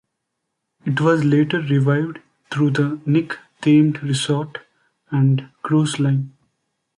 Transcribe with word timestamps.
It 0.83 0.99
was 0.99 1.23
later 1.23 1.59
revived 1.61 2.17
through 2.51 2.71
the 2.71 2.99
Nick-themed 3.05 4.01
resort 4.01 4.57
and 5.11 5.49
cruise 5.61 5.99
line. 5.99 6.35